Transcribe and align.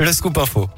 Le 0.00 0.12
scoop 0.12 0.38
info. 0.38 0.68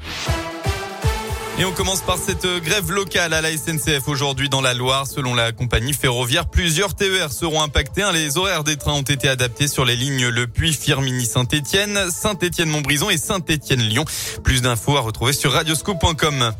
Et 1.57 1.63
on 1.63 1.71
commence 1.71 2.01
par 2.01 2.17
cette 2.17 2.45
grève 2.65 2.91
locale 2.91 3.31
à 3.31 3.39
la 3.41 3.49
SNCF 3.55 4.09
aujourd'hui 4.09 4.49
dans 4.49 4.59
la 4.59 4.73
Loire. 4.73 5.07
Selon 5.07 5.33
la 5.33 5.53
compagnie 5.53 5.93
ferroviaire, 5.93 6.47
plusieurs 6.47 6.95
TER 6.95 7.31
seront 7.31 7.61
impactés. 7.61 8.03
Les 8.11 8.37
horaires 8.37 8.65
des 8.65 8.75
trains 8.75 8.91
ont 8.91 9.01
été 9.03 9.29
adaptés 9.29 9.69
sur 9.69 9.85
les 9.85 9.95
lignes 9.95 10.27
Le 10.27 10.47
Puy, 10.47 10.73
Firmini, 10.73 11.25
Saint-Etienne, 11.25 12.11
Saint-Etienne-Montbrison 12.11 13.09
et 13.09 13.17
Saint-Etienne-Lyon. 13.17 14.03
Plus 14.43 14.61
d'infos 14.61 14.97
à 14.97 14.99
retrouver 14.99 15.31
sur 15.31 15.53
radioscoop.com. 15.53 16.51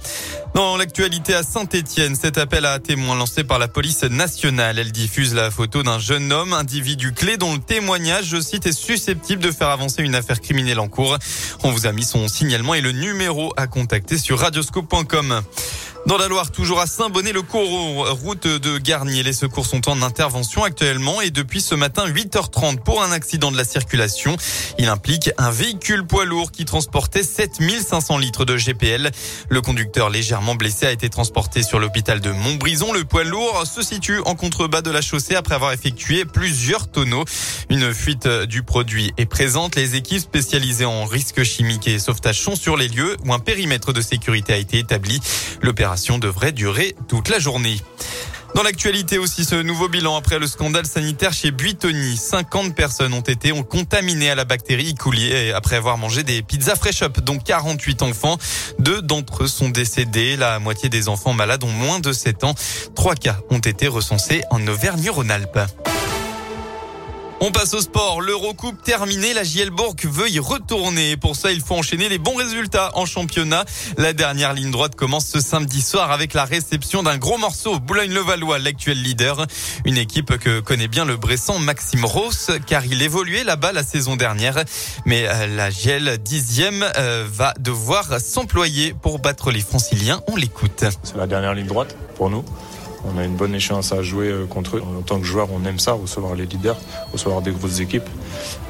Dans 0.54 0.78
l'actualité 0.78 1.34
à 1.34 1.44
Saint-Etienne, 1.44 2.16
cet 2.16 2.38
appel 2.38 2.66
à 2.66 2.80
témoins 2.80 3.18
lancé 3.18 3.44
par 3.44 3.60
la 3.60 3.68
police 3.68 4.04
nationale. 4.04 4.80
Elle 4.80 4.94
diffuse 4.94 5.34
la 5.34 5.52
photo 5.52 5.84
d'un 5.84 6.00
jeune 6.00 6.32
homme, 6.32 6.54
individu 6.54 7.12
clé 7.12 7.36
dont 7.36 7.56
le 7.56 7.60
témoignage, 7.60 8.28
je 8.28 8.40
cite, 8.40 8.66
est 8.66 8.72
susceptible 8.72 9.44
de 9.44 9.52
faire 9.52 9.68
avancer 9.68 10.02
une 10.02 10.16
affaire 10.16 10.40
criminelle 10.40 10.80
en 10.80 10.88
cours. 10.88 11.18
On 11.64 11.72
vous 11.72 11.86
a 11.86 11.92
mis 11.92 12.06
son 12.06 12.30
signalement 12.30 12.74
et 12.74 12.80
le 12.80 12.94
numéro 12.94 13.54
à 13.58 13.68
contacter 13.68 14.18
sur 14.18 14.40
Dans 16.06 16.18
la 16.18 16.28
Loire, 16.28 16.52
toujours 16.52 16.80
à 16.80 16.86
Saint-Bonnet-le-Corot, 16.86 18.04
route 18.14 18.46
de 18.46 18.78
Garnier. 18.78 19.24
Les 19.24 19.34
secours 19.34 19.66
sont 19.66 19.90
en 19.90 20.04
intervention 20.04 20.64
actuellement 20.64 21.20
et 21.20 21.32
depuis 21.32 21.62
ce 21.62 21.74
matin 21.74 22.08
8h30 22.08 22.78
pour 22.84 23.02
un 23.02 23.12
accident 23.12 23.52
de 23.52 23.58
la 23.58 23.64
circulation. 23.64 24.38
Il 24.78 24.88
implique 24.88 25.32
un 25.40 25.50
véhicule 25.50 26.06
poids 26.06 26.26
lourd 26.26 26.52
qui 26.52 26.64
transportait 26.64 27.24
7500 27.24 28.20
litres 28.20 28.46
de 28.46 28.56
GPL. 28.56 29.10
Le 29.50 29.62
conducteur 29.62 30.12
légèrement 30.12 30.54
blessé 30.54 30.86
a 30.86 30.92
été 30.92 31.10
transporté 31.10 31.64
sur 31.64 31.80
l'hôpital 31.80 32.22
de 32.22 32.30
Montbrison. 32.30 32.94
Le 32.94 33.04
poids 33.04 33.24
lourd 33.24 33.66
se 33.66 33.82
situe 33.82 34.20
en 34.26 34.36
contrebas 34.36 34.84
de 34.84 34.92
la 34.92 35.02
chaussée 35.02 35.36
après 35.36 35.56
avoir 35.56 35.72
effectué 35.72 36.24
plusieurs 36.24 36.88
tonneaux. 36.88 37.26
Une 37.72 37.92
fuite 37.96 38.28
du 38.28 38.62
produit 38.62 39.12
est 39.18 39.26
présente. 39.26 39.76
Les 39.76 39.96
équipes 39.96 40.22
spécialisées 40.22 40.86
en 40.86 41.06
risques 41.06 41.42
chimiques 41.42 41.88
et 41.88 41.98
sauvetage 41.98 42.40
sont 42.40 42.56
sur 42.56 42.78
les 42.78 42.90
lieux 42.90 43.18
où 43.26 43.34
un 43.34 43.40
périmètre 43.40 43.92
de 43.92 44.02
sécurité 44.02 44.54
a 44.54 44.58
été 44.58 44.75
établi. 44.80 45.22
L'opération 45.62 46.18
devrait 46.18 46.52
durer 46.52 46.96
toute 47.08 47.30
la 47.30 47.40
journée. 47.40 47.82
Dans 48.56 48.64
l'actualité 48.64 49.18
aussi, 49.18 49.44
ce 49.44 49.56
nouveau 49.56 49.90
bilan 49.90 50.16
après 50.16 50.40
le 50.40 50.48
scandale 50.48 50.86
sanitaire 50.86 51.34
chez 51.34 51.52
Buitoni. 51.52 52.16
50 52.16 52.74
personnes 52.74 53.14
ont 53.14 53.20
été 53.20 53.52
contaminées 53.70 54.30
à 54.30 54.36
la 54.36 54.46
bactérie 54.46 54.94
E. 54.94 54.96
coli 54.98 55.52
après 55.52 55.76
avoir 55.76 55.98
mangé 55.98 56.24
des 56.24 56.42
pizzas 56.42 56.78
fresh 56.78 57.02
up, 57.02 57.20
dont 57.20 57.38
48 57.38 58.02
enfants. 58.02 58.38
Deux 58.80 59.02
d'entre 59.02 59.44
eux 59.44 59.48
sont 59.48 59.68
décédés. 59.68 60.38
La 60.38 60.60
moitié 60.60 60.88
des 60.88 61.10
enfants 61.10 61.34
malades 61.34 61.66
ont 61.66 61.72
moins 61.72 62.00
de 62.00 62.14
7 62.14 62.46
ans. 62.46 62.56
Trois 62.96 63.16
cas 63.16 63.40
ont 63.50 63.60
été 63.60 63.88
recensés 63.90 64.42
en 64.52 64.66
Auvergne-Rhône-Alpes. 64.66 65.60
On 67.48 67.52
passe 67.52 67.76
au 67.76 67.80
sport. 67.80 68.22
L'Eurocoupe 68.22 68.82
terminée. 68.82 69.36
La 69.36 69.44
JL 69.44 69.70
Bourg 69.70 69.96
veut 70.04 70.32
y 70.32 70.40
retourner. 70.40 71.16
Pour 71.16 71.36
ça, 71.36 71.52
il 71.52 71.62
faut 71.62 71.76
enchaîner 71.76 72.10
les 72.10 72.18
bons 72.18 72.34
résultats 72.34 72.90
en 72.96 73.06
championnat. 73.06 73.66
La 74.00 74.14
dernière 74.14 74.54
ligne 74.54 74.72
droite 74.72 74.96
commence 74.96 75.28
ce 75.28 75.40
samedi 75.40 75.84
soir 75.84 76.10
avec 76.10 76.34
la 76.34 76.44
réception 76.44 77.04
d'un 77.04 77.20
gros 77.20 77.38
morceau. 77.38 77.78
Boulogne-le-Valois, 77.78 78.58
l'actuel 78.58 79.00
leader. 79.00 79.46
Une 79.86 79.98
équipe 79.98 80.40
que 80.40 80.60
connaît 80.60 80.88
bien 80.88 81.06
le 81.06 81.18
Bressan 81.18 81.60
Maxime 81.60 82.04
Ross, 82.04 82.50
car 82.66 82.84
il 82.84 83.04
évoluait 83.04 83.44
là-bas 83.44 83.74
la 83.74 83.84
saison 83.84 84.16
dernière. 84.16 84.64
Mais 85.06 85.28
euh, 85.28 85.46
la 85.46 85.70
JL 85.70 86.18
dixième 86.18 86.84
euh, 86.98 87.28
va 87.32 87.54
devoir 87.60 88.20
s'employer 88.20 88.96
pour 89.00 89.20
battre 89.20 89.52
les 89.52 89.62
franciliens. 89.62 90.20
On 90.26 90.36
l'écoute. 90.36 90.84
C'est 91.04 91.16
la 91.16 91.28
dernière 91.28 91.54
ligne 91.54 91.68
droite 91.68 91.96
pour 92.16 92.32
nous. 92.32 92.44
On 93.14 93.18
a 93.18 93.24
une 93.24 93.36
bonne 93.36 93.54
échéance 93.54 93.92
à 93.92 94.02
jouer 94.02 94.30
euh, 94.30 94.46
contre 94.46 94.78
eux. 94.78 94.82
En 94.82 95.02
tant 95.02 95.20
que 95.20 95.26
joueur, 95.26 95.50
on 95.52 95.64
aime 95.66 95.80
ça, 95.80 95.94
recevoir 95.94 96.36
les 96.36 96.46
leaders, 96.46 96.78
recevoir 97.12 97.42
des 97.42 97.52
grosses 97.52 97.80
équipes. 97.80 98.10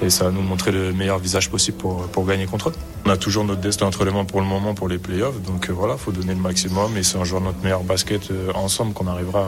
Et 0.02 0.10
ça 0.10 0.26
va 0.26 0.32
nous 0.32 0.42
montrer 0.42 0.72
le 0.72 0.94
meilleur 0.94 1.20
visage 1.20 1.50
possible 1.50 1.78
pour, 1.78 2.26
gagner 2.26 2.46
contre 2.46 2.70
eux. 2.70 2.74
On 3.06 3.10
a 3.10 3.18
toujours 3.18 3.44
notre 3.44 3.62
destin 3.62 3.86
entre 3.86 4.04
les 4.06 4.12
mains 4.12 4.26
pour 4.26 4.42
le 4.42 4.48
moment 4.48 4.74
pour 4.74 4.88
les 4.88 4.98
playoffs. 4.98 5.42
Donc 5.42 5.70
euh, 5.70 5.74
voilà, 5.74 5.98
faut 5.98 6.12
donner 6.12 6.34
le 6.34 6.42
maximum. 6.42 6.98
Et 6.98 7.04
c'est 7.04 7.18
en 7.18 7.26
jouant 7.26 7.42
notre 7.42 7.62
meilleur 7.64 7.84
basket 7.84 8.32
euh, 8.32 8.52
ensemble 8.56 8.94
qu'on 8.94 9.08
arrivera 9.08 9.46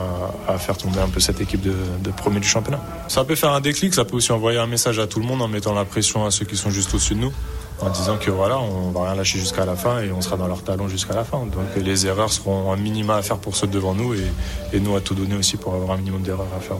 à, 0.48 0.52
à, 0.54 0.58
faire 0.58 0.76
tomber 0.76 1.00
un 1.00 1.08
peu 1.08 1.20
cette 1.20 1.40
équipe 1.40 1.62
de, 1.62 1.74
de 2.02 2.10
premier 2.10 2.40
du 2.40 2.48
championnat. 2.48 2.80
Ça 3.08 3.24
peut 3.24 3.34
faire 3.34 3.52
un 3.52 3.60
déclic, 3.60 3.94
ça 3.94 4.04
peut 4.04 4.16
aussi 4.16 4.32
envoyer 4.32 4.58
un 4.58 4.66
message 4.66 4.98
à 4.98 5.06
tout 5.06 5.20
le 5.20 5.26
monde 5.26 5.42
en 5.42 5.48
mettant 5.48 5.74
la 5.74 5.84
pression 5.84 6.24
à 6.24 6.30
ceux 6.30 6.44
qui 6.44 6.56
sont 6.56 6.70
juste 6.70 6.94
au-dessus 6.94 7.14
de 7.14 7.20
nous 7.20 7.32
en 7.80 7.90
disant 7.90 8.16
que 8.16 8.30
voilà, 8.30 8.58
on 8.58 8.90
va 8.90 9.04
rien 9.04 9.14
lâcher 9.14 9.38
jusqu'à 9.38 9.64
la 9.64 9.76
fin 9.76 10.00
et 10.00 10.10
on 10.10 10.20
sera 10.20 10.36
dans 10.36 10.48
leur 10.48 10.62
talon 10.62 10.88
jusqu'à 10.88 11.14
la 11.14 11.24
fin. 11.24 11.38
Donc 11.38 11.66
les 11.76 12.06
erreurs 12.06 12.32
seront 12.32 12.72
un 12.72 12.76
minima 12.76 13.16
à 13.16 13.22
faire 13.22 13.38
pour 13.38 13.56
ceux 13.56 13.66
devant 13.66 13.94
nous 13.94 14.14
et, 14.14 14.80
nous 14.80 14.96
à 14.96 15.00
tout 15.00 15.14
donner 15.14 15.36
aussi 15.36 15.56
pour 15.56 15.74
avoir 15.74 15.92
un 15.92 15.96
minimum 15.96 16.22
d'erreurs 16.22 16.46
à 16.56 16.60
faire. 16.60 16.76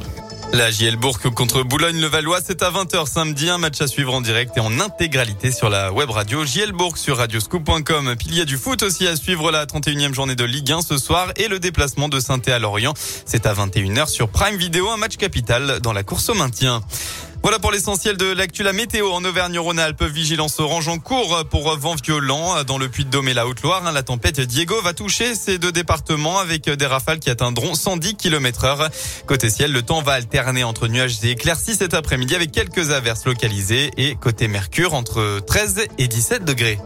La 0.52 0.70
JL 0.70 0.96
Bourg 0.96 1.18
contre 1.34 1.62
Boulogne-le-Valois, 1.62 2.38
c'est 2.42 2.62
à 2.62 2.70
20h 2.70 3.06
samedi, 3.06 3.50
un 3.50 3.58
match 3.58 3.82
à 3.82 3.86
suivre 3.86 4.14
en 4.14 4.22
direct 4.22 4.56
et 4.56 4.60
en 4.60 4.80
intégralité 4.80 5.52
sur 5.52 5.68
la 5.68 5.92
web 5.92 6.08
radio 6.08 6.44
JL 6.44 6.72
sur 6.96 7.18
radioscoop.com. 7.18 8.14
Puis 8.18 8.28
il 8.30 8.38
y 8.38 8.40
a 8.40 8.46
du 8.46 8.56
foot 8.56 8.82
aussi 8.82 9.06
à 9.06 9.14
suivre 9.14 9.50
la 9.50 9.66
31e 9.66 10.14
journée 10.14 10.36
de 10.36 10.44
Ligue 10.44 10.72
1 10.72 10.80
ce 10.80 10.96
soir 10.96 11.32
et 11.36 11.48
le 11.48 11.58
déplacement 11.58 12.08
de 12.08 12.18
saint 12.18 12.40
à 12.46 12.58
Lorient. 12.58 12.94
C'est 13.26 13.44
à 13.46 13.52
21h 13.52 14.08
sur 14.08 14.30
Prime 14.30 14.56
Video, 14.56 14.88
un 14.88 14.96
match 14.96 15.16
capital 15.16 15.80
dans 15.80 15.92
la 15.92 16.02
course 16.02 16.30
au 16.30 16.34
maintien. 16.34 16.82
Voilà 17.42 17.60
pour 17.60 17.70
l'essentiel 17.70 18.16
de 18.16 18.26
l'actu. 18.32 18.62
La 18.62 18.72
météo 18.72 19.10
en 19.12 19.24
Auvergne-Rhône-Alpes. 19.24 20.02
Vigilance 20.02 20.58
orange 20.58 20.88
en 20.88 20.98
cours 20.98 21.44
pour 21.48 21.74
vent 21.76 21.94
violent 21.94 22.64
dans 22.64 22.78
le 22.78 22.88
Puy-de-Dôme 22.88 23.28
et 23.28 23.34
la 23.34 23.46
Haute-Loire. 23.46 23.90
La 23.92 24.02
tempête 24.02 24.40
Diego 24.40 24.80
va 24.82 24.92
toucher 24.92 25.34
ces 25.34 25.58
deux 25.58 25.72
départements 25.72 26.38
avec 26.38 26.68
des 26.68 26.86
rafales 26.86 27.20
qui 27.20 27.30
atteindront 27.30 27.74
110 27.74 28.16
km 28.16 28.64
heure. 28.64 28.90
Côté 29.26 29.50
ciel, 29.50 29.72
le 29.72 29.82
temps 29.82 30.02
va 30.02 30.12
alterner 30.12 30.64
entre 30.64 30.88
nuages 30.88 31.18
et 31.22 31.30
éclaircies 31.30 31.76
cet 31.76 31.94
après-midi 31.94 32.34
avec 32.34 32.50
quelques 32.50 32.90
averses 32.90 33.24
localisées 33.24 33.92
et 33.96 34.16
côté 34.16 34.48
mercure 34.48 34.94
entre 34.94 35.40
13 35.46 35.86
et 35.98 36.08
17 36.08 36.44
degrés. 36.44 36.78